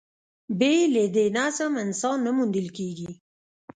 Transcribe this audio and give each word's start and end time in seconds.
بې 0.59 0.73
له 0.93 1.03
دې 1.15 1.25
نظم، 1.37 1.73
اسناد 1.83 2.17
نه 2.25 2.31
موندل 2.37 2.67
کېږي. 2.77 3.09